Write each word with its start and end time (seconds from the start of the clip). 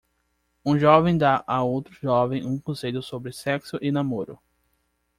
Um 0.65 0.79
jovem 0.79 1.15
dá 1.15 1.43
a 1.45 1.61
outro 1.61 1.93
jovem 1.93 2.43
um 2.43 2.59
conselho 2.59 3.03
sobre 3.03 3.31
sexo 3.31 3.77
e 3.83 3.91
namoro. 3.91 4.39